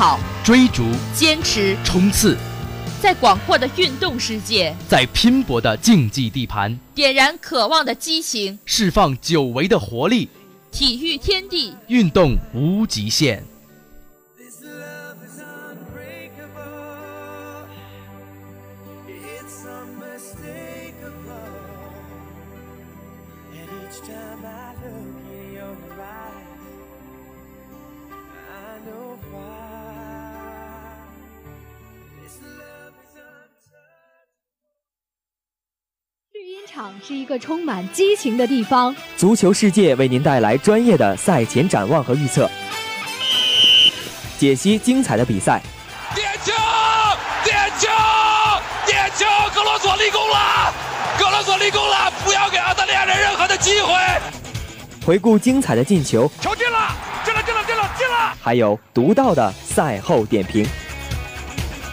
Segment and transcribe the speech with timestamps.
[0.00, 2.34] 跑、追逐、坚持、冲刺，
[3.02, 10.30] 在广阔的运动世界，在拼搏的竞技地盘，点燃渴望的激情，释放久违的活力。
[10.72, 13.44] 体育天地，运动无极限。
[36.72, 38.94] 场是一个充满激情的地方。
[39.16, 42.48] 足球世界为您带来专业的赛前展望和预测，
[44.38, 45.60] 解析精彩的比赛。
[46.14, 46.52] 点球！
[47.44, 47.88] 点球！
[48.86, 49.26] 点球！
[49.52, 50.72] 格罗索立功了！
[51.18, 52.12] 格罗索立功了！
[52.24, 53.92] 不要给澳大利亚人任何的机会。
[55.04, 56.94] 回顾精彩的进球，球进了！
[57.24, 57.42] 进了！
[57.42, 57.64] 进了！
[57.66, 57.90] 进了！
[57.98, 58.36] 进了！
[58.40, 60.64] 还有独到的赛后点评。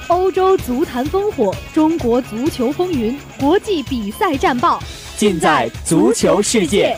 [0.07, 4.81] 欧洲足坛烽火，中国足球风云，国际比赛战报，
[5.17, 6.97] 尽在足球世界。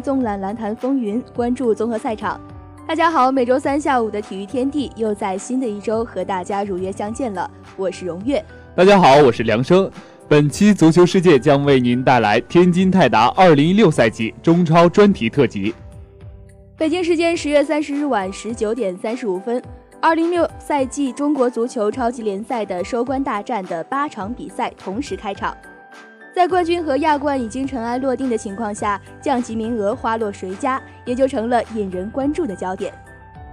[0.00, 2.40] 纵览篮坛风云，关注综合赛场。
[2.86, 7.48] 大家好，每周三下午的体育天地又在新的一周和大家如约相见了。
[7.76, 8.44] 我是荣月。
[8.74, 9.90] 大家好，我是梁生。
[10.28, 15.74] 本期足球世界将为您带来天津泰达2016赛季中超专题特辑。
[16.76, 19.62] 北京时间十月三十日晚十九点三十五分
[20.00, 25.54] ，2016赛季中国足球超级联赛的收官大战的八场比赛同时开场。
[26.32, 32.94] 在冠军和亚冠已经尘埃落定的情况下，降级名额花落谁家，也就成了引人关注的焦点。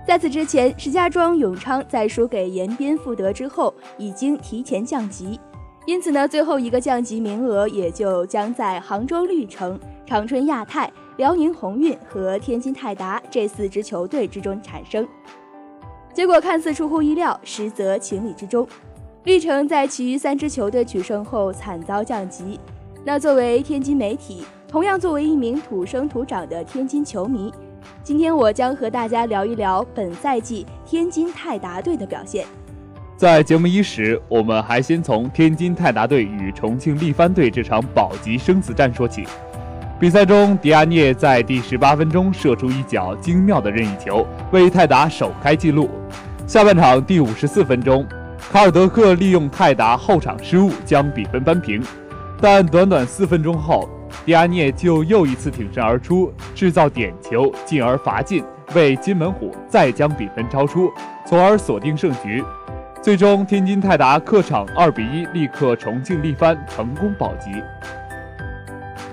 [0.05, 5.39] 在此之前，石家庄永昌在输给延边富德之后，已经提前降级，
[5.85, 15.05] 因此呢，最后一个降级名额也就将在杭州绿城、长春亚泰、辽宁宏运和天津泰达这四支球队之中产生。
[16.13, 18.65] 结果看似出乎意料，实则情理之中。
[19.27, 22.57] 绿城在其余三支球队取胜后惨遭降级。
[23.03, 27.53] 那作为天津媒体，同样作为一名土生土长的天津球迷，
[28.01, 32.45] 今天我将和大家聊一聊本赛季天津泰达队的表现。
[33.17, 39.25] 在节目伊始，我们还先从天津泰达队与重庆力帆队这场保级生死战说起。
[39.99, 45.89] 比赛中，迪亚涅在第十八分钟射出一脚精妙的任意球，为泰达首开纪录。
[46.47, 48.05] 下半场第五十四分钟。
[48.49, 51.83] 卡尔德克利用泰达后场失误将比分扳平，
[52.41, 53.89] 但短短四分钟后，
[54.25, 58.41] 迪亚涅就又一次挺身而出，制造点球，进而罚进，
[58.73, 60.89] 为金门虎再将比分超出，
[61.25, 62.43] 从而锁定胜局。
[63.01, 67.51] 最终，天津泰达客场二比一力克重庆力帆，成功保级。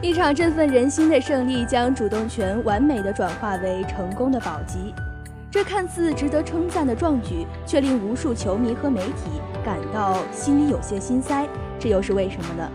[0.01, 4.95] 一场振奋人心的胜利，将主动权完美的转化为成功的保级。
[5.55, 11.47] 这看似值得称赞的壮举，却令无数球迷和媒体感到心里有些心塞。
[11.79, 12.69] 这又是为什么呢？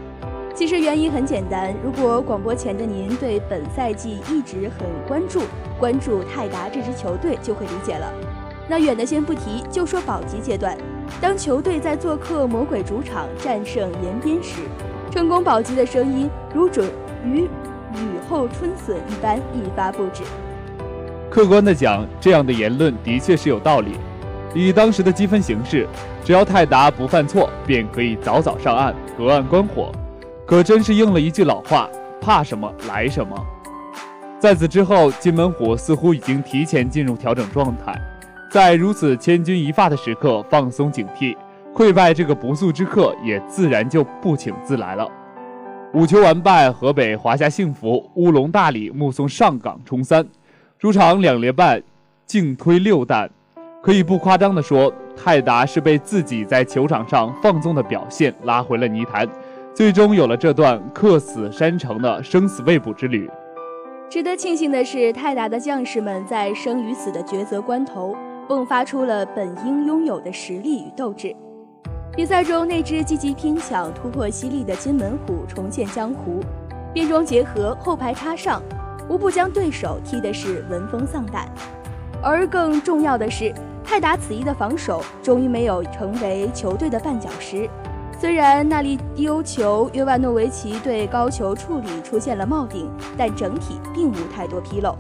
[0.56, 5.42] 其实原因很简单，如果广播前的您对本赛季一直很关注，
[5.78, 8.14] 关注泰达这支球队，就会理解了。
[8.70, 10.78] 那远的先不提，就说保级阶段，
[11.20, 14.62] 当球队在做客魔鬼主场战胜延边时，
[15.12, 16.90] 成功保级的声音如准
[17.26, 17.50] 如雨
[18.30, 20.24] 后春笋一般一发不止。
[21.30, 23.92] 客观的讲，这样的言论的确是有道理。
[24.56, 25.88] 以当时的积分形势，
[26.26, 29.92] 只要泰达不犯错，便可以早早上岸，隔岸观火。
[30.48, 31.88] 可真是应了一句老话：
[32.20, 33.38] 怕什么来什么。
[34.40, 37.96] 在此之后，金门虎似乎已经提前进入调整状态，
[38.50, 41.38] 在如此千钧一发的时刻放松警惕，
[41.76, 45.08] 溃败这个不速之客也自然就不请自来了。
[45.94, 50.26] 五球完败，河北华夏幸福乌龙大礼目送上港冲三，
[50.80, 51.84] 主场两连败，
[52.26, 53.30] 净推六弹。
[53.84, 59.28] 可以不夸张地说，泰达是被自己在球场上放纵的表现拉回了泥潭，
[59.76, 63.30] 最终有了这段客死山城的生死未卜之旅。
[64.10, 68.16] 值得庆幸的是，泰达的将士们在生与死的抉择关头，
[68.48, 71.36] 迸发出了本应拥有的实力与斗志。
[72.16, 76.40] 比赛中那只积极拼抢、突破犀利的金门虎重现江湖，
[76.94, 78.62] 边中结合、后排插上，
[79.10, 81.52] 无不将对手踢的是闻风丧胆。
[82.22, 83.54] 而更重要的是，
[83.84, 87.68] 泰达此役的防守终于没有成为球队的绊脚石。
[88.20, 94.96] 虽然那粒丢球，约万诺维奇对高球处理出现了冒顶，但整体并无太多纰漏。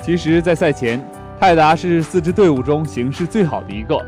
[0.00, 1.04] 其实，在赛前，
[1.40, 4.00] 泰达是四支队伍中形势最好的一个，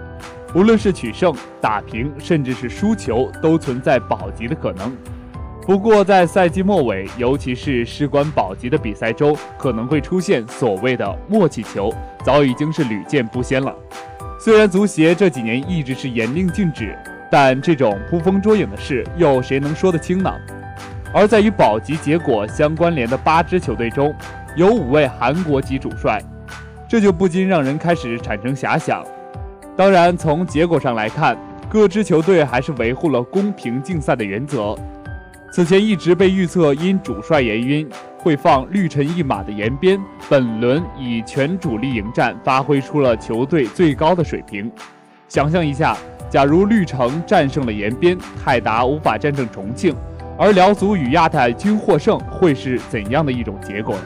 [0.55, 4.97] 无论是取胜、打平，甚至是输球，都存在保级的可能。
[5.67, 13.75] 不过，在赛季末尾，尤其是事关保级的比赛中，可能会出现所谓的默契球，早已经是屡见不鲜了。
[14.39, 16.97] 虽然足协这几年一直是严令禁止。
[17.31, 20.33] 但这种捕风捉影的事，又谁能说得清呢？
[21.13, 24.15] 而在与保级结果相关联的八支球队中，
[24.55, 26.23] 有五位韩国籍主帅，
[26.87, 29.05] 这就不禁让人开始产生遐想。
[29.75, 31.37] 当然，从结果上来看，
[31.69, 34.77] 各支球队还是维护了公平竞赛的原则。
[35.55, 39.97] 此前一直被预测因主帅原因会放绿城一马的延边，
[40.29, 44.69] 本轮以全主力迎战，发挥出了球队最高的水平。
[45.29, 45.97] 想象一下。
[46.29, 49.95] 假如绿城战胜了延边，泰达无法战胜重庆，
[50.37, 53.97] 而辽足与亚太均获胜，会是怎样的一种结果？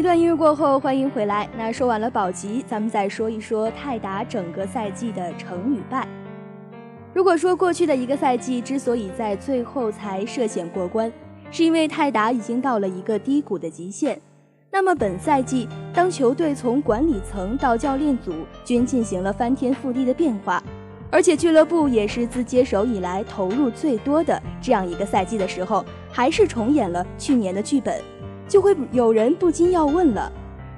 [0.00, 1.46] 一段音乐过后，欢迎回来。
[1.58, 6.08] 那说完了保级，咱们再说一说泰达整个赛季的成与败。
[7.12, 11.12] 如果说过去的一个赛季之所以在最后才涉险过关，
[11.50, 14.18] 是因为泰达已经到了一个低谷的极限，
[14.70, 18.32] 那么本赛季当球队从管理层到教练组
[18.64, 20.62] 均进行了翻天覆地的变化，
[21.10, 28.00] 而且俱乐部也是自接手以来投入最多的这样一个赛季的时候，还是重演了去年的剧本。
[28.50, 30.30] 就会有人不禁要问了：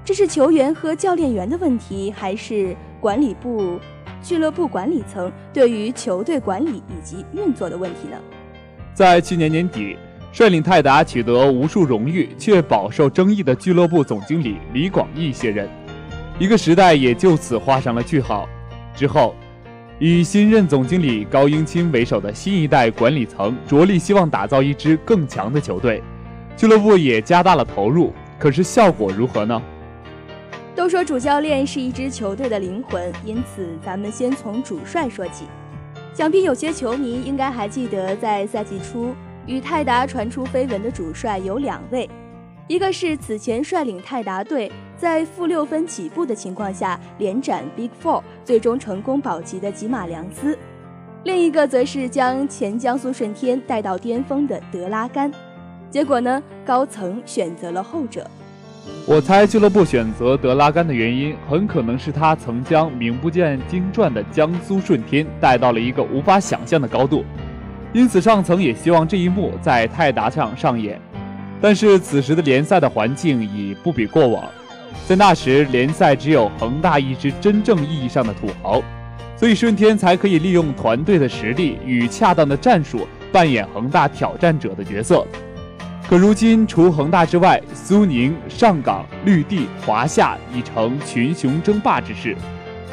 [0.04, 3.80] 这是球员和教练员的问题，还是管理部、
[4.23, 8.18] 俱乐部管理层对于球队管理以及运作的问题呢？
[8.92, 9.97] 在去年年底，
[10.32, 15.66] 率领泰达取得无数荣誉却饱受争议的俱乐部总经理李广义卸任，
[16.38, 18.47] 一个时代也就此画上了句号。
[18.94, 19.35] 之后，
[19.99, 26.02] 以新任总经理高英钦为首的新一代管理层着力希望打造一支更强的球队。
[26.56, 29.61] 俱乐部也加大了投入，可是效果如何呢？
[30.75, 35.44] 都说主教练是一支球队的灵魂，因此咱们先从主帅说起。
[36.14, 39.14] 想必有些球迷应该还记得，在赛季初
[39.47, 42.09] 与泰达传出绯闻的主帅有两位，
[42.68, 50.56] 一个是此前率领泰达队在负六分起步的情况下连斩 Big Four，最终成功保级的吉马良斯；
[51.25, 55.30] 另一个则是将前江苏舜天带到巅峰的德拉甘。
[55.92, 56.42] 结果呢？
[56.64, 58.26] 高层选择了后者。
[59.06, 67.22] 我猜俱乐部选择德拉甘的原因，很可能是他曾将名不见经传的江苏舜天带到了一个无法想象的高度，
[67.92, 70.99] 因此上层也希望这一幕在泰达上上演。
[71.61, 74.42] 但是此时的联赛的环境已不比过往，
[75.06, 78.80] 在那时联赛只有恒大一支真正意义上的土豪，
[79.37, 85.26] 所以舜天才可以利用团队的实力与恰当的战术扮演恒大挑战者的角色。
[86.09, 92.37] 可如今，除恒大之外，苏宁、上港、绿地、华夏已成群雄争霸之势。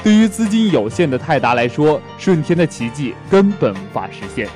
[0.01, 4.48] 对于资金有限的泰达来说，顺天的奇迹根本无法实现。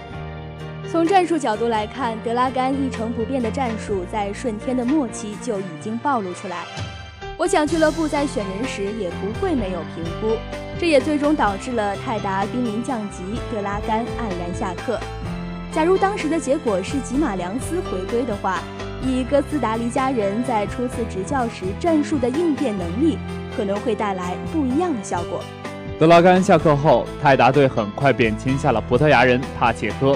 [0.89, 6.63] 从战术角度来看，德拉甘一成不变的战术在顺天的末期就已经暴露出来。
[7.36, 10.38] 我想俱乐部在选人时也不会没有评估，
[10.79, 14.98] 这也最终导致了泰达濒临降级，德拉甘黯然下课。
[15.74, 18.62] 假如当时的结果是吉马良斯回归的话，
[19.01, 23.18] 以哥斯达黎加人在初次执教时战术的应变能力，
[23.58, 25.44] 可能会带来不一样的效果。
[25.98, 30.15] 德拉甘下课后，泰达队很快便签下了葡萄牙人帕切科。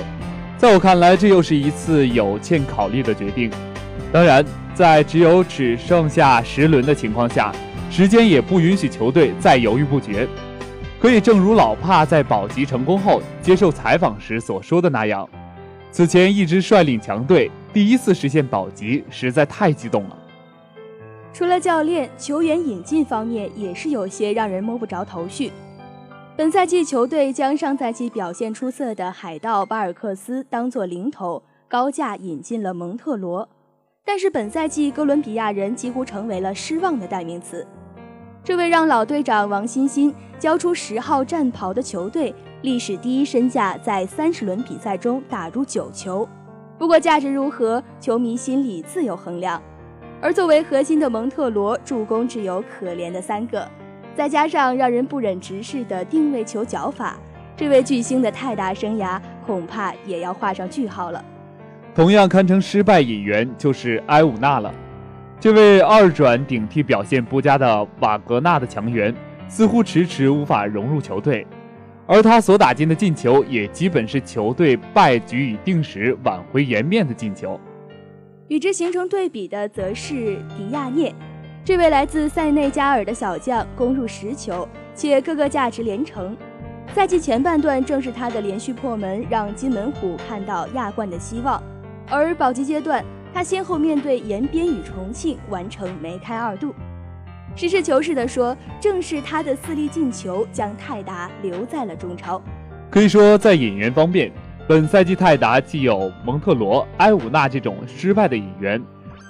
[0.59, 3.49] 在我看来，这又是一次有欠考虑的决定。
[4.13, 4.45] 当然，
[4.75, 7.51] 在只有只剩下十轮的情况下，
[7.89, 10.27] 时间也不允许球队再犹豫不决。
[11.01, 15.27] 可以，正如老帕在保级成功后接受采访时所说的那样。
[15.97, 20.15] 此前一直率领强队，第一次实现保级，实在太激动了。
[21.33, 25.51] 除了教练、球员引进方面，也是有些让人摸不着头绪。
[26.35, 33.49] 本赛季球队将上赛季表现出色的海盗巴尔克斯当作零头，高价引进了蒙特罗，
[34.05, 37.65] 但是本赛季哥伦比亚人几乎成为了失望的代名词。
[38.43, 42.35] 这位让老队长王欣欣交出十号战袍的球队。
[42.63, 46.27] 历史第一身价在三十轮比赛中打入九球，
[46.77, 49.61] 不过价值如何，球迷心里自有衡量。
[50.19, 53.67] 而作为核心的蒙特罗，助攻只有可怜的三个，
[54.15, 57.15] 再加上让人不忍直视的定位球脚法，
[57.55, 61.23] 这位巨星的泰达生涯恐怕也要画上句号了。
[61.93, 64.73] 同样堪称失败引援就是埃武纳了，
[65.39, 69.13] 这位二转顶替表现不佳的瓦格纳的强援，
[69.47, 71.45] 似乎迟迟无法融入球队。
[72.07, 77.59] 而他所打进的进球，也基本是球队败局已定时、挽回颜面的进球。
[78.47, 81.13] 与之形成对比的，则是迪亚涅，
[81.65, 86.35] 这位来自塞内加尔的小将，攻入十球，且各个价值连城。
[86.95, 91.61] 赛季前半段，正是他的连续破门，让金门虎看到亚冠的希望。
[92.09, 96.73] 而保级阶段，他先后面对延边与重庆，完成梅开二度。
[97.57, 102.39] 实事求是地说，正是他的四粒进球将泰达留在了中超。
[102.87, 104.31] 可以说，在引援方面，
[104.67, 108.79] 本赛季泰达既有蒙特罗、埃武纳这种失败的引援，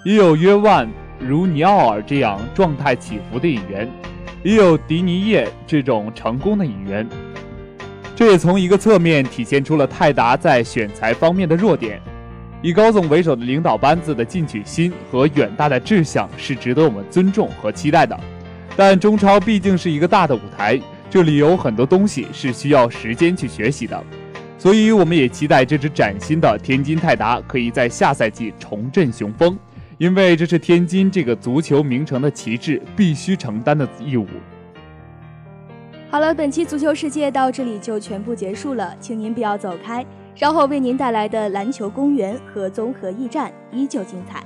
[0.03, 0.85] 也有约万、
[1.19, 3.89] 如尼奥尔这样状态起伏的引援，
[4.43, 7.07] 也有迪尼耶这种成功的引援。
[8.13, 12.01] 这也从一个侧面体现出了泰达在选材方面的弱点。
[12.63, 18.19] 以高总为首的领导班子的进取心和远大的志向是值得我们尊重和期待的，
[18.75, 24.03] 但中超毕竟是一个大的舞台，这里有很多东西是需要时间去学习的，
[24.57, 29.55] 所以我们也期待这支崭新的天津泰达可以在下赛季重振雄风，
[29.99, 34.25] 因为这是天津这个足球名城的旗帜必须承担的义务。
[36.09, 40.03] 好了，本期足球世界到这里就全部结束了，请您不要走开。
[40.37, 44.43] 稍后为您带来的篮球公园和综合驿站依旧精彩。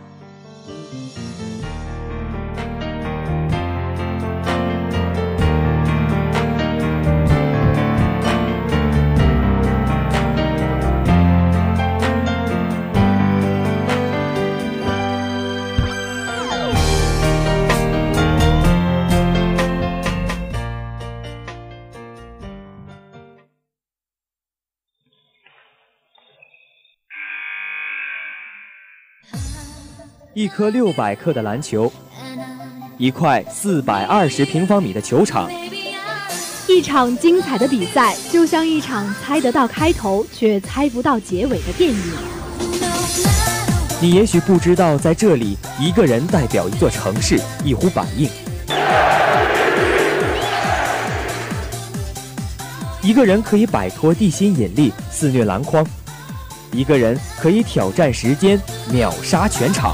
[30.34, 31.92] 一颗六百克的篮球，
[32.98, 35.52] 一块四百二十平方米的球场，
[36.70, 42.00] 一场精彩的比赛，就像一场猜得到开头却猜不到结尾的电影。
[44.00, 48.30] 你也许不知道，在这里，一个人代表一座城市，一呼百应；
[53.02, 55.84] 一个人可以摆脱地心引力，肆虐篮筐；
[56.72, 58.58] 一个人可以挑战时间，
[58.90, 59.94] 秒杀全场。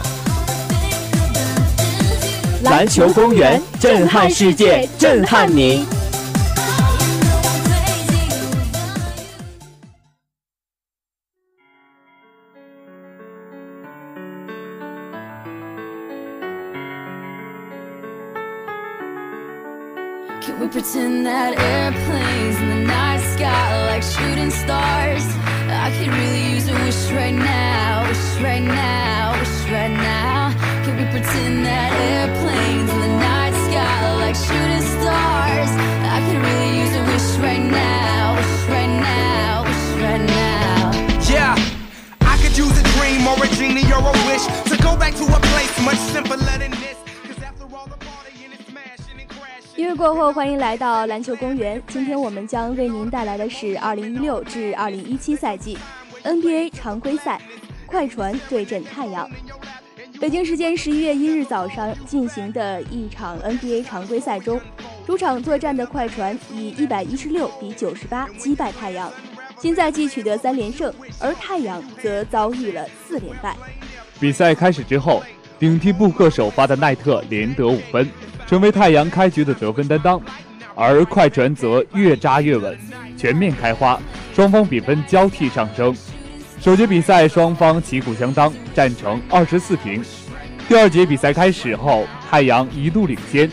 [2.64, 5.86] 篮球公园，震撼世界，震撼您。
[50.68, 51.82] 来到篮球公园。
[51.88, 55.78] 今天我们将为您带来的是2016至2017赛季
[56.26, 57.42] NBA 常规赛，
[57.86, 59.30] 快船对阵太阳。
[60.20, 64.60] 北京时间十一月一日早上进行的一场 NBA 常规赛中，
[65.06, 69.10] 主场作战的快船以一百一十六比九十八击败太阳，
[69.58, 73.56] 新赛季取得三连胜，而太阳则遭遇了四连败。
[74.20, 75.24] 比赛开始之后，
[75.58, 78.06] 顶替布克首发的奈特连得五分。
[78.46, 80.22] 成为太阳开局的得分担当，
[80.80, 82.78] 而快船则越扎越稳，
[83.18, 84.00] 全面开花，
[84.36, 85.92] 双方比分交替上升。
[86.62, 90.04] 首节比赛双方旗鼓相当，战成二十四平。
[90.70, 93.50] 第二节比赛开始后，太阳一度领先，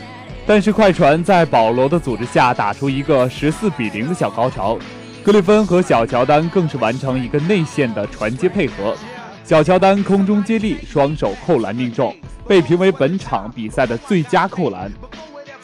[0.46, 4.78] 但是快船在保罗的组织下打出一个十四比零的小高潮。
[5.22, 8.94] 格里芬和小乔丹更是完成一个内线的传接配合，
[9.42, 12.14] 小乔丹空中接力，双手扣篮命中。
[12.46, 14.92] 被评为本场比赛的最佳扣篮。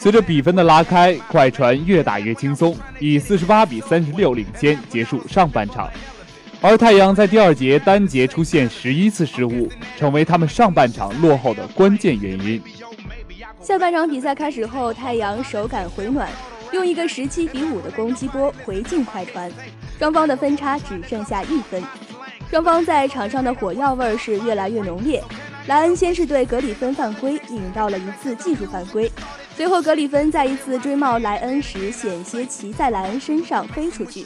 [0.01, 5.87] 随着比分的拉开，快船越打越轻松，以四十八比三十六领先结束上半场。
[6.59, 12.59] 而太阳在第二节单节出现十一次失误，成为他们上半场落后的关键原因。
[13.61, 16.27] 下半场比赛开始后，太阳手感回暖，
[16.71, 19.51] 用一个十七比五的攻击波回敬快船，
[19.99, 21.79] 双方的分差只剩下一分。
[22.49, 25.23] 双方在场上的火药味儿是越来越浓烈。
[25.67, 29.09] 莱恩先是对格里芬犯规，引到了一次技术犯规，
[29.55, 34.25] 随后格里芬在一次追帽莱恩时险些骑在莱恩身上飞出去。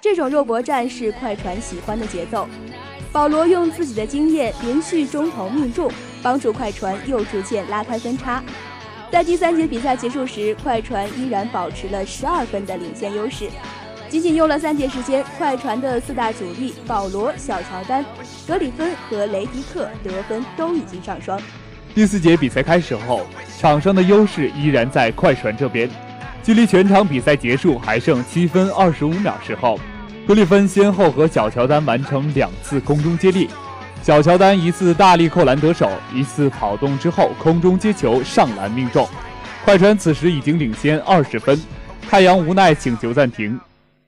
[0.00, 2.48] 这种肉搏战是快船喜欢的节奏。
[3.10, 5.90] 保罗用自己的经验连续中投命中，
[6.22, 8.42] 帮助快船又逐渐拉开分差。
[9.10, 13.50] 在第三节比赛结束时，快船依然保持了十二分的领先优势。
[14.08, 18.02] 仅仅用了三节时间，快船的四大主力保罗、小乔丹、
[18.46, 21.38] 格里芬和雷迪克得分都已经上双。
[21.94, 23.20] 第四节比赛开始后，
[23.58, 25.88] 场上的优势依然在快船这边。
[26.42, 29.78] 距离全场比赛结束还剩七分二十五秒时候，
[30.26, 33.46] 格里芬先后和小乔丹完成两次空中接力，
[34.02, 39.06] 小乔丹一次大力扣篮得手，一次跑动之后空中接球上篮命中。
[39.62, 41.60] 快船此时已经领先二十分，
[42.08, 43.60] 太阳无奈请求暂停。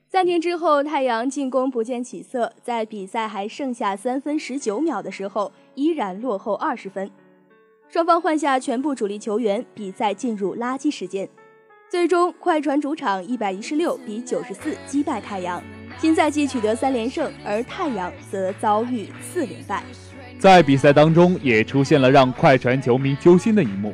[0.09, 7.11] 暂停之后，太阳进攻不见起色，在比赛还剩下三分十九秒的时候，依然落后二十分。
[7.87, 11.27] 双方换下全部主力球员，比赛进入垃圾时间。
[11.89, 15.61] 最终，快船主场一百一十六比九十四击败太阳，
[15.99, 19.83] 新赛季取得三连胜，而太阳则遭遇四连败。
[20.39, 23.93] 在比赛当中，也出现了让快船球迷揪心的一幕。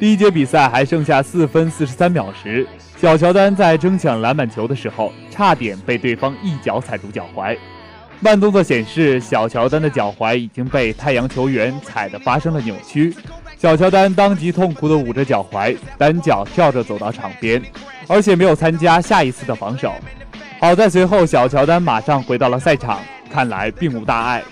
[0.00, 2.66] 第一节比赛还剩下四分四十三秒时。
[2.96, 7.56] 小乔丹在争抢篮板球的时候，差点被对方一脚踩住脚踝。
[8.20, 13.14] 慢动作显示，小乔丹的脚踝已经被太阳球员踩得发生了扭曲。
[13.56, 17.62] 小乔丹当即痛苦地捂着脚踝，单脚跳着走到场边，
[18.08, 19.92] 而且没有参加下一次的防守。
[20.58, 23.00] 好在随后小乔丹马上回到了赛场，
[23.30, 24.42] 看来并无大碍。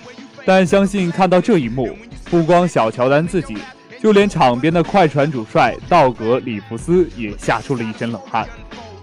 [0.45, 1.97] 但相信看到这一幕，
[2.31, 3.57] 不光小乔丹自己。
[3.99, 8.47] 就连场边的快船主帅道格·里弗斯也吓出了一身冷汗。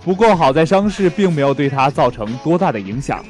[0.06, 3.26] 不过好在伤势并没有对他造成多大的影响。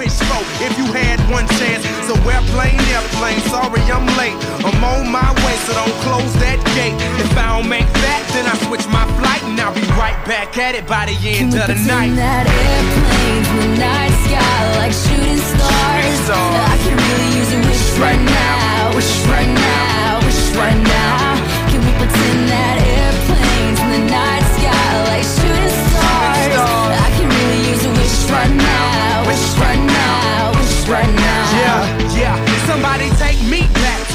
[0.00, 1.84] wish for if you had one chance.
[2.08, 4.32] So airplane, airplane, sorry I'm late.
[4.64, 6.96] I'm on my way, so don't close that gate.
[7.20, 10.56] If I don't make that, then I switch my flight and I'll be right back
[10.56, 12.16] at it by the end of the night.
[12.16, 16.24] That airplane in the night sky like shooting stars.
[16.32, 21.36] I can really use a wish right, right now, wish right now, wish right now.
[21.68, 22.79] Can we pretend that?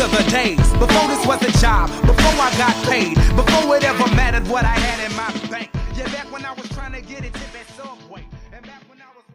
[0.10, 0.72] To the days.
[0.74, 4.76] Before this was a job, before I got paid Before it ever mattered what I
[4.78, 5.70] had in my bank.
[5.96, 9.00] Yeah, back when I was trying to get it to that subway And back when
[9.00, 9.26] I was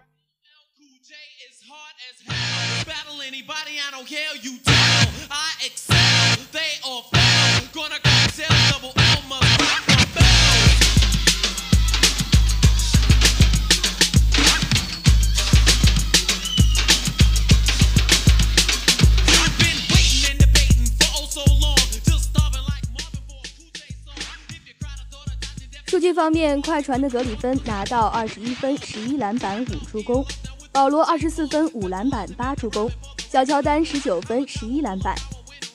[0.79, 1.15] Cool J
[1.49, 2.85] is hard as hell.
[2.87, 4.59] Battle anybody, I don't care, you
[5.31, 7.20] I excel, they all
[25.91, 30.23] 数据方面，快船的格里芬拿到二十一分、十一篮板、五助攻；
[30.71, 32.89] 保罗二十四分、五篮板、八助攻。
[33.29, 35.17] 小乔丹十九分十一篮板，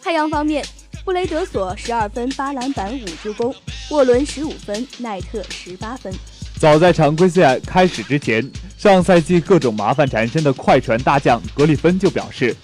[0.02, 0.66] 太阳方面，
[1.04, 3.54] 布雷德索十二分八篮板五助攻，
[3.92, 6.14] 沃伦十五分，奈特十八分。
[6.58, 12.56] 早在常规赛开始之前，上赛季各种麻烦缠身的快船大将格里芬就表示，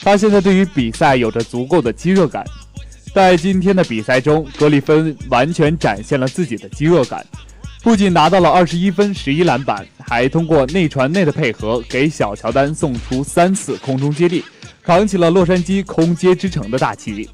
[0.00, 2.44] 他现在对于比赛有着足够的饥饿感。
[3.16, 7.24] 在今天的比赛中，格里芬完全展现了自己的饥饿感，
[7.82, 14.44] 不仅拿到了二十一分、十一篮板，还通过内传内的配合给小乔丹送出三次空中接力，
[14.82, 17.26] 扛起了洛杉矶空接之城的大旗。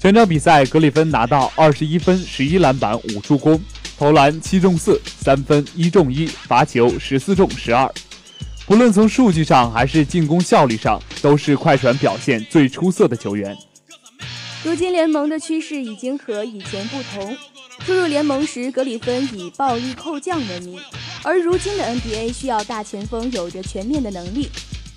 [0.00, 3.60] 全场比赛，格里芬拿到二十一分、十一篮板、五助攻，
[3.98, 7.86] 投篮七中四，三分一中一，罚球十四中十二。
[8.64, 13.54] 不论从数据上还是进攻效率上，都是快船表现最出色的球员。
[14.66, 17.36] 如今联盟的趋势已经和以前不同。
[17.84, 20.76] 初入联盟时，格里芬以暴力扣将闻名，
[21.22, 24.48] 而如今的 NBA 需要大前锋有着全面的能力，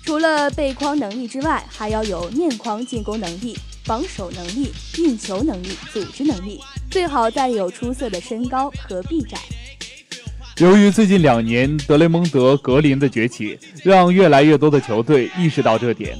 [0.04, 9.38] 除了背筐能力之外，还要有面框进攻能力、防守能力、运球能力、组织能力，最好带有出色的身高和臂展。
[10.56, 16.18] 由于最近两年德雷蒙德·格林的崛起，让越来越多的球队意识到这点。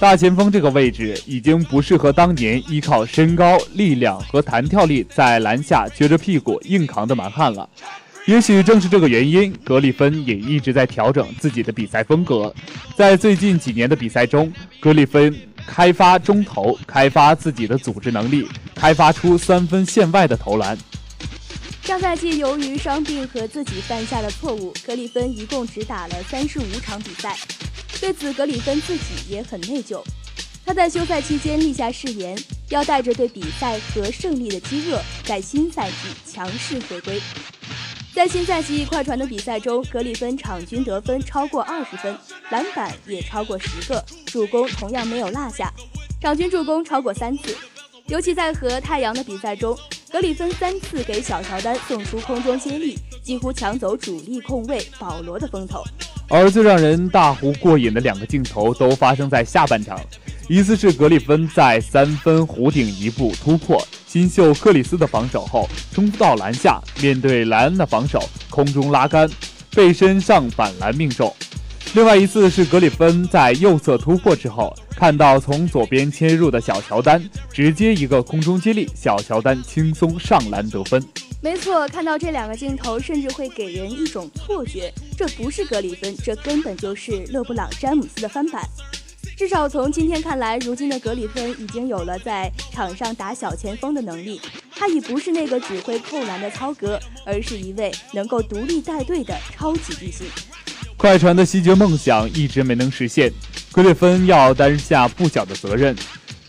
[0.00, 7.68] 大前锋这个位置已经不适合当年依靠身高、力量和弹跳力在篮下撅着屁股硬扛的蛮汉了。
[8.24, 12.54] 也许正是这个原因，格里芬也一直在调整自己的比赛风格。
[12.94, 15.34] 在最近几年的比赛中，格里芬
[15.66, 20.78] 开发中投，开发自己的组织能力，开发出三分线外的投篮。
[21.82, 27.36] 上赛季由于伤病和自己犯下的错误，格里芬一共只打了三十五场比赛。
[28.00, 30.02] 对此，格里芬自己也很内疚。
[30.64, 37.20] 他在休赛期间立下誓言，要带着对比赛和胜利的饥饿，在新赛季强势回归。
[38.14, 42.16] 在新赛季快船的比赛中，格里芬场均得分超过二十分，
[42.50, 45.72] 篮板也超过十个，助攻同样没有落下，
[46.20, 47.56] 场均助攻超过三次。
[48.06, 49.78] 尤其在和太阳的比赛中。
[50.10, 55.84] 格里芬三次给小乔丹送出空中接力，几乎抢走主力控卫保罗的风头。
[56.30, 59.98] 而最让人大呼过瘾的两个镜头都发生在下半场，
[60.46, 69.28] 一次是格里芬在三分弧顶一步突破新秀克里斯的防守后冲到篮下，面对莱恩的防守空中拉杆，
[69.74, 71.30] 背身上反篮命中；
[71.94, 74.74] 另外一次是格里芬在右侧突破之后。
[74.94, 77.22] 看到从左边切入的小乔丹，
[77.52, 81.00] 直接一个空中接力，小乔丹轻松上篮得分。
[81.40, 88.60] 没错，看到这两个镜头，甚至会给人一种错觉，这不是格里芬，这根本就是勒布朗·詹姆斯的翻版。
[89.36, 94.40] 至少从今天看来，如今的格里芬已经有了在场上打小前锋的能力，
[94.74, 100.26] 他已不是那个只会扣篮的超格，而是一位能够独立带队的超级巨星。
[100.98, 103.32] 快船的西决梦想一直没能实现。
[103.70, 105.94] 格里芬要担下不小的责任，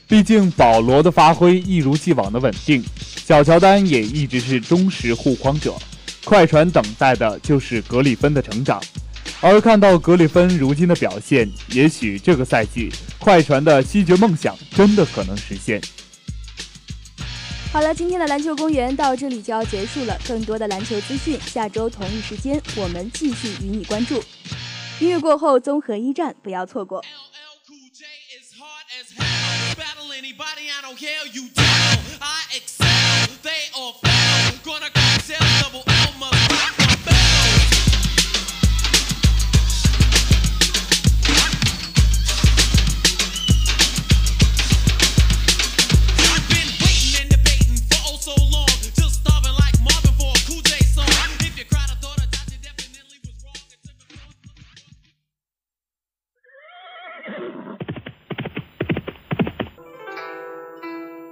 [0.08, 2.84] 毕竟保罗的发挥一如既往的稳定，
[3.24, 5.76] 小乔丹也一直是忠实护框者，
[6.26, 8.82] 快船等待的就是格里芬的成长。
[9.40, 15.80] 而看到格里芬如今的表现，也许这个赛季快船的西决梦想真的可能实现。
[17.72, 24.24] 好了，今天的篮球公园到这里就要结束了，更多的篮球资讯，下周同一时间我们继续与你关注。
[25.00, 27.06] 音乐过后，综合一战不要错过。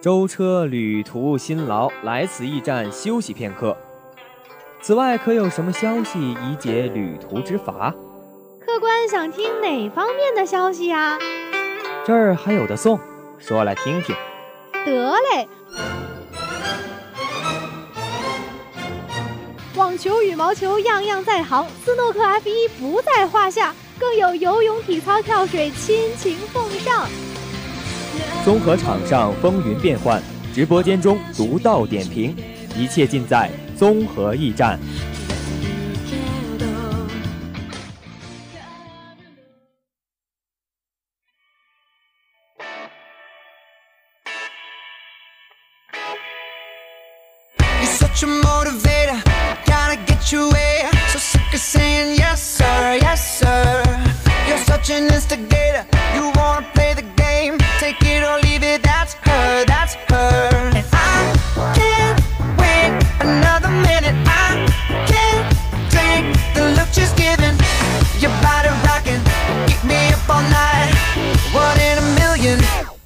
[0.08, 3.76] 舟车旅途辛劳，来此驿站休息片刻。
[4.82, 7.94] 此外，可有什么消息以解旅途之乏？
[8.66, 11.20] 客官想听哪方面的消息呀？
[12.06, 12.98] 这儿还有的送，
[13.38, 14.16] 说来听听。
[14.86, 15.50] 得嘞。
[19.76, 27.06] 网球、羽毛球样样在行，斯诺克 F 一不在话下，更有游泳、体操、跳水亲情奉上。
[28.44, 30.22] 综合场上风云变幻，
[30.54, 32.36] 直播间中独到点评，
[32.78, 34.80] 一切尽在综合驿站。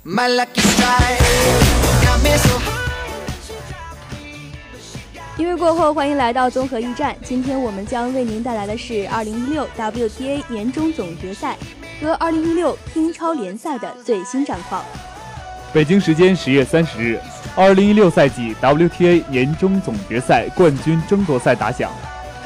[0.04, 1.20] my lucky time
[5.38, 7.16] 一月过后，欢迎来到综合驿站。
[7.24, 11.56] 今天我们将为您带来的是 2016WTA 年终总决赛
[12.02, 14.84] 和2016英超联赛的最新战况。
[15.72, 17.20] 北京时间十月三十日
[17.56, 21.92] ，2016赛季 WTA 年终总决赛冠军争夺赛打响，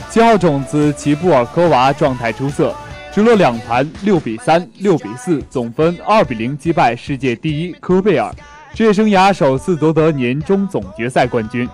[0.09, 2.75] 七号种子齐布尔科娃状态出色。
[3.15, 8.29] 直落两盘六比三、六比四，总分二比零击败世界第一科贝尔，
[8.73, 11.65] 职业生涯首次夺得年终总决赛冠军。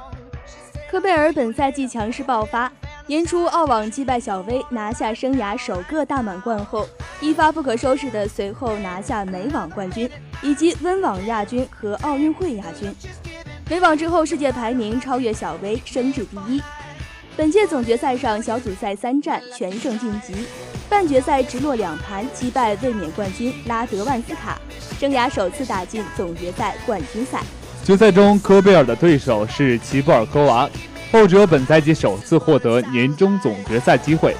[0.88, 2.71] 科贝尔本赛季强势爆发，
[3.08, 6.88] 年初澳网击败小威，拿下生涯首个大满贯后，
[7.19, 10.08] 一发不可收拾的随后拿下美网冠军，
[10.43, 12.93] 以及温网亚军和奥运会亚军。
[13.67, 16.62] 美网之后，世界排名超越小威，升至第一。
[17.38, 20.34] 本届总决赛上，小组赛三战全胜晋级，
[20.89, 24.60] 半决赛直落两盘击败卫冕冠军拉德万斯卡，
[25.00, 27.41] 生涯首次打进总决赛冠军赛。
[27.86, 30.70] 决赛中，科贝尔的对手是齐布尔科娃，
[31.10, 34.36] 后者本赛季首次获得年终总决赛机会。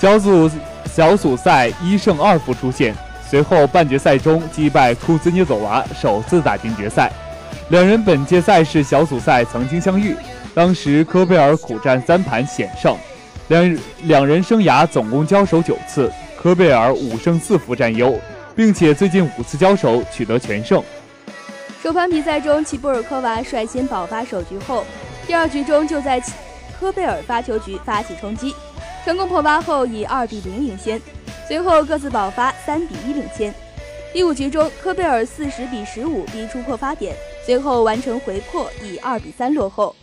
[0.00, 0.50] 小组
[0.92, 2.92] 小组赛一胜二负出线，
[3.30, 7.10] 随后半决赛中击败库兹涅佐娃，首次打进决赛。
[7.68, 10.14] 两人本届赛事小组赛曾经相遇，
[10.54, 12.96] 当时科贝尔苦战三盘险胜。
[13.48, 16.10] 两两人生涯总共交手九次，
[16.40, 18.18] 科贝尔五胜四负占优，
[18.54, 20.82] 并且最近五次交手取得全胜。
[21.82, 24.84] 首盘比赛中，齐布尔科娃率先爆发首局后，
[25.26, 26.22] 第二局中就在
[26.78, 28.54] 科贝尔发球局发起冲击，
[29.04, 31.00] 成功破发后以二比零领先，
[31.48, 33.52] 随后各自爆发三比一领先。
[34.12, 39.94] 第五局中，科贝尔四十比十五逼出破发点，随后完成回破以二比三落后。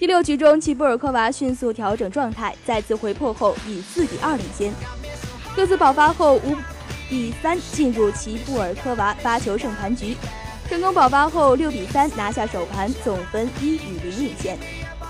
[0.00, 4.72] 第六局中，齐布尔科娃迅速调整状态，再次回破后以四比二领先，
[5.54, 6.56] 各自爆发后五
[7.10, 10.16] 比三进入齐布尔科娃发球胜盘局。
[10.70, 14.56] 成功爆发后，六比三拿下首盘，总分一比零领先。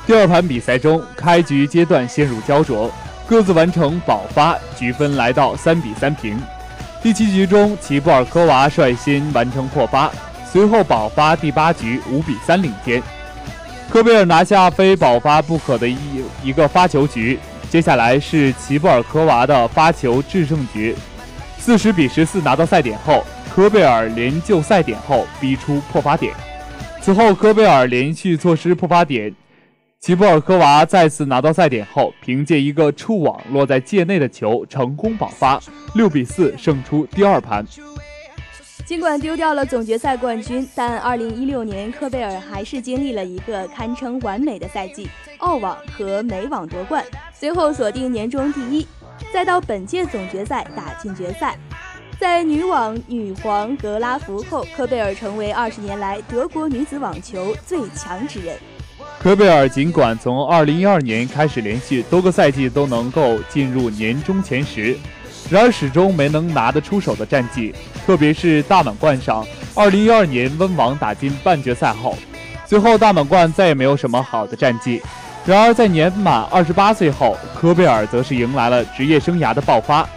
[0.08, 2.90] 第二盘比赛中，开局阶段陷入焦灼，
[3.28, 6.36] 各自完成爆发，局分来到三比三平。
[7.00, 10.10] 第七局中，齐布尔科娃率先完成破发，
[10.50, 13.00] 随后爆发第八局五比三领先。
[13.90, 15.96] 科贝尔拿下非保发不可的一
[16.44, 17.36] 一个发球局，
[17.68, 20.94] 接下来是齐布尔科娃的发球制胜局，
[21.58, 23.24] 四十比十四拿到赛点后。
[23.52, 26.32] 科贝尔连救赛点后逼出破发点，
[27.02, 29.34] 此后科贝尔连续错失破发点，
[29.98, 35.60] 齐布尔科娃再次拿到赛点后，凭借一个触网落在界内的球成功保发，
[35.94, 37.66] 六比四胜出第二盘。
[38.90, 48.84] 尽管丢掉了总决赛冠军，但2016年科贝尔还是经历了一个堪称完美的赛季，澳网和美网夺冠，随后锁定年终第一，
[49.32, 51.56] 再到本届总决赛打进决赛。
[52.18, 58.58] 在女网女皇格拉福后，科贝尔成为二十年来德国女子网球最强之人。
[59.20, 64.98] 科贝尔尽管从2012年开始连续多个赛季都能够进入年终前十，
[65.50, 67.74] 然而始终没能拿得出手的战绩。
[68.06, 72.16] 特别是大满贯上，2012年温网打进半决赛后，
[72.66, 75.02] 随后大满贯再也没有什么好的战绩。
[75.44, 80.08] 然而在年满28岁后，科贝尔则是迎来了职业生涯的爆发。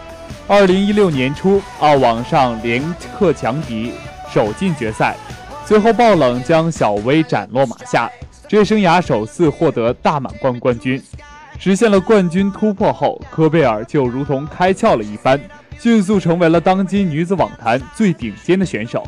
[0.46, 2.82] 二零一六年初，澳网上连
[3.18, 3.92] 克强敌，
[4.32, 5.16] 首进决赛，
[5.64, 8.10] 随后爆冷将小威斩落马下，
[8.46, 11.02] 职业生涯首次获得大满贯冠军，
[11.64, 15.40] 实现了冠军突破后，科贝尔就如同开窍了一般，
[15.80, 19.02] 迅速成为了当今女子网坛最顶尖的选手。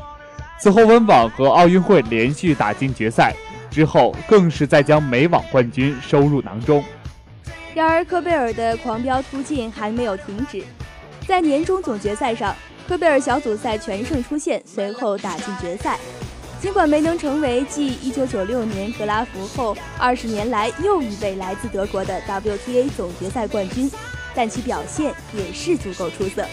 [0.58, 3.34] 此后温网和奥运会连续打进决赛，
[3.70, 6.82] 之后更是再将美网冠军收入囊中。
[7.74, 10.64] 然而，科贝尔的狂飙突进还没有停止。
[11.26, 12.56] 在年终总决赛上，
[12.88, 15.98] 科贝尔小组赛全胜出线，随后打进决赛。
[16.60, 23.90] 尽管没能成为继1996年格拉夫后二十年来又一位来自德国的 WTA 总决赛冠军，
[24.34, 26.44] 但其表现也是足够出色。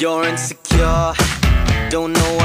[0.00, 1.12] You're insecure,
[1.90, 2.37] don't know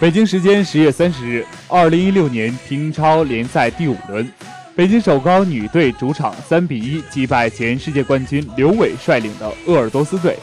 [0.00, 4.26] 北京时间十月三十日，二零一六年乒超联赛第五轮，
[4.74, 10.38] 北京首钢女队主场三比一击败前世界冠军刘伟率领的鄂尔多斯队。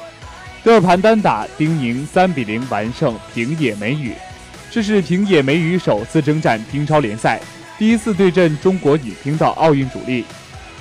[0.63, 4.11] 第二盘单打，丁宁三比零完胜平野美宇，
[4.69, 7.41] 这是平野美宇首次征战乒超联赛，
[7.79, 10.23] 第一次对阵中国女乒的奥运主力。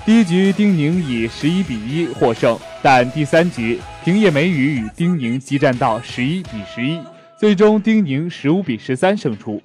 [0.04, 7.00] 第一局，丁宁以十一比一获胜，但第三局，平野美宇与丁宁激战到十一比十一。
[7.38, 9.62] 最终，丁宁十五比十三胜出。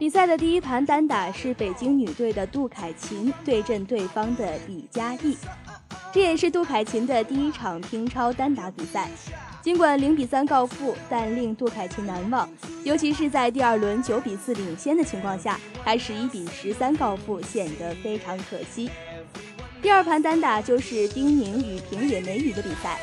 [0.00, 5.36] 比赛的第一盘单打是北京女队的杜凯琴对阵对方的李佳艺，
[6.12, 9.08] 这也是杜凯琴的第一场乒超单打比赛。
[9.62, 12.48] 尽管零比三告负，但令杜凯琴难忘，
[12.82, 18.90] 尤其是在第二轮九比四领先的情况下，还十一比十三告负，显得非常可惜。
[19.80, 22.98] 第二盘单打就是丁宁与平野美宇的比赛。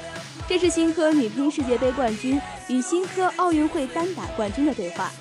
[0.48, 5.12] 这是新科女乒世界杯冠军与新科奥运会单打冠军的对话。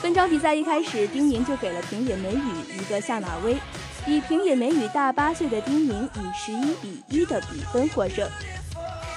[0.00, 3.56] 本场比赛一开始，丁宁就给了平野美宇一个下马威，
[4.04, 8.28] 比平野美宇大八岁的丁宁以十一比一的比分获胜。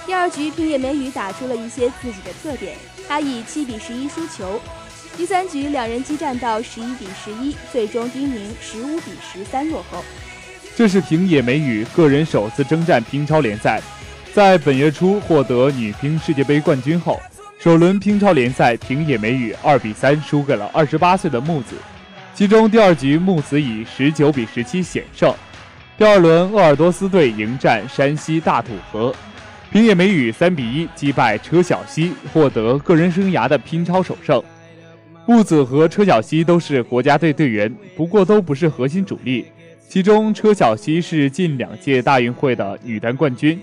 [0.08, 2.76] 第二局，平野美宇打出了一些自己的特点，
[3.08, 4.60] 她以七比十一输球。
[5.16, 10.04] 第三局，两人激战到十一比十一，最终丁宁十五比十三落后。
[10.76, 13.80] 这是平野美宇个人首次征战乒超联赛。
[14.34, 17.20] 在本月初获得女乒世界杯冠军后，
[17.60, 21.76] 首轮乒超联赛，平野美宇二比三输给了二十八岁的木子，
[22.36, 25.34] 其中第二局木子以十九比十七险胜。
[25.98, 29.14] 第二轮鄂尔多斯队迎战山西大土河，
[29.72, 34.42] 平野美宇三比一击败车晓曦，获得个人生涯的乒超首胜。
[35.26, 39.48] 木子和车晓曦都是国家队队员，不过都不是核心主力，
[39.90, 43.60] 其中车晓曦是近两届大运会的女单冠军。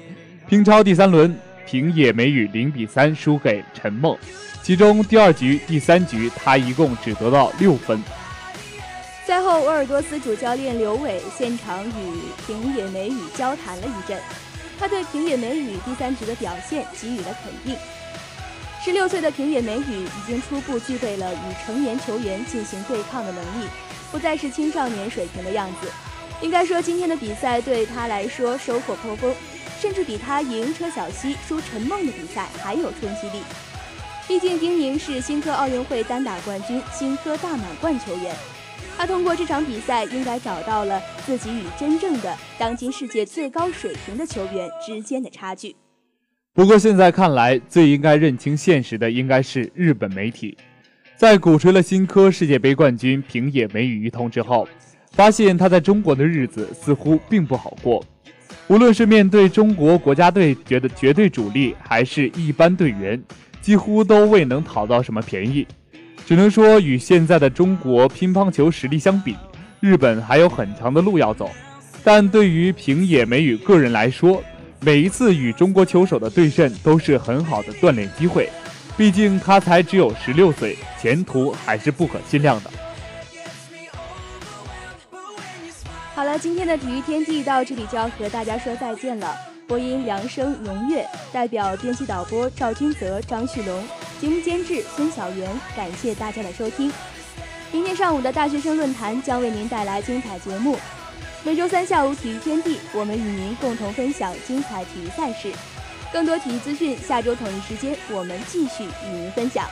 [0.49, 4.17] 乒超第三轮，平野美宇零比三输给陈梦，
[4.63, 8.01] 其中第二局、第三局她一共只得到六分。
[9.27, 11.93] 赛后，鄂尔多斯主教练刘伟现场与
[12.47, 14.17] 平野美宇交谈了一阵，
[14.79, 17.77] 他对平野美宇第三局的表现给予了肯定。
[18.85, 23.67] 十六岁的平野美宇已经初步具备了与成年球员进行对抗的能力，
[24.13, 25.89] 不再是青少年水平的样子。
[26.41, 29.35] 应该说，今天的比赛对他来说收获颇丰。
[29.81, 33.43] 甚至比他赢车小西、输陈梦的比赛还有冲击力。
[34.29, 38.35] 毕竟丁宁是新科奥运会单打冠军、新科大满贯球员，
[38.99, 45.77] 他通过这场比赛应该找到了自己与真正的当今世界最高水平的球员之间的差距。
[46.53, 50.57] 不过现在看来，最应该认清现实的应该是日本媒体，
[51.15, 54.67] 在鼓吹了新科世界杯冠军平野美宇一通之后，
[55.13, 58.05] 发现他在中国的日子似乎并不好过。
[58.69, 63.23] 无论是面对中国国家队觉得绝对主力，还是一般队员，
[63.63, 65.65] 几乎都未能讨到什么便宜。
[66.27, 69.37] 只能说，与现在的中国乒乓球实力相比，
[69.79, 71.49] 日本还有很长的路要走。
[72.03, 74.43] 但对于平野美宇个人来说，
[74.81, 78.49] 每一次与中国球手的对阵都是很好的锻炼机会。
[78.97, 82.71] 毕竟他才只有十六岁，前途还是不可限量的。
[86.17, 89.37] 好了，今天的体育天地到这里就要和大家说再见了。
[89.67, 93.85] 播音梁生、荣月，代表编辑导播赵君泽、张旭龙，
[94.19, 96.91] 节目监制孙小媛，感谢大家的收听。
[97.71, 100.79] 明天上午的大学生论坛将为您带来精彩节目。
[101.45, 105.53] 每周三下午体育天地，我们与您共同分享精彩体育赛事。
[106.11, 109.69] 更多体育资讯，下周同一时间我们继续与您分享。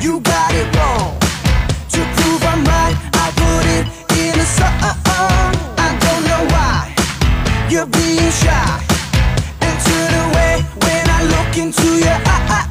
[0.00, 1.18] You got it wrong.
[1.90, 3.84] To prove I'm right, I put it
[4.16, 4.94] in a song.
[5.76, 6.94] I don't know why
[7.68, 8.80] you're being shy
[9.60, 12.69] and turn away when I look into your eyes.